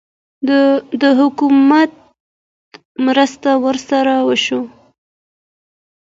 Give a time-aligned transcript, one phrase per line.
[1.01, 1.91] د حکومت
[3.05, 4.67] مرسته ورسره وشوه؟